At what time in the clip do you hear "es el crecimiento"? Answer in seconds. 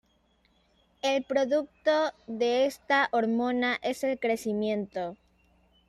3.83-5.15